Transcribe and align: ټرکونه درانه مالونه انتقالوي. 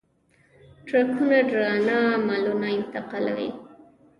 ټرکونه 0.87 1.39
درانه 1.49 1.97
مالونه 2.27 2.67
انتقالوي. 2.77 3.49